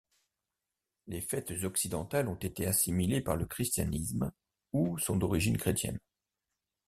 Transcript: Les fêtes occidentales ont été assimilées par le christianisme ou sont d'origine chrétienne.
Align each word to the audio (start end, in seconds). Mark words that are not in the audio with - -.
Les 1.05 1.21
fêtes 1.21 1.51
occidentales 1.63 2.27
ont 2.27 2.33
été 2.33 2.65
assimilées 2.65 3.21
par 3.21 3.35
le 3.35 3.45
christianisme 3.45 4.31
ou 4.73 4.97
sont 4.97 5.15
d'origine 5.15 5.59
chrétienne. 5.59 5.99